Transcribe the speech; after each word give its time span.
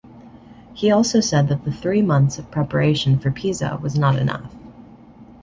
He 0.73 0.89
also 0.89 1.19
said 1.19 1.47
that 1.49 1.63
the 1.63 1.71
three 1.71 2.01
months 2.01 2.39
of 2.39 2.49
preparation 2.49 3.19
for 3.19 3.29
Pisa 3.29 3.77
was 3.83 3.99
not 3.99 4.17
enough. 4.17 4.51